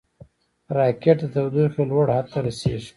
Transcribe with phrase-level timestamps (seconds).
[0.77, 2.89] راکټ د تودوخې لوړ حد ته رسېږي